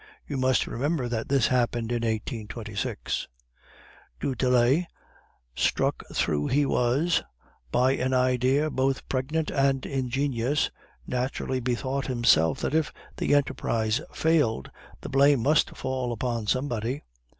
[0.27, 3.27] You must remember that this happened in 1826.
[4.19, 4.87] "Du Tillet,
[5.53, 7.21] struck through he was
[7.71, 10.71] by an idea both pregnant and ingenious,
[11.05, 17.03] naturally bethought himself that if the enterprise failed, the blame must fall upon somebody.